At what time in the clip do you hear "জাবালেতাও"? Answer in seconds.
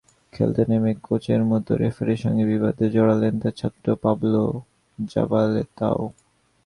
4.99-6.01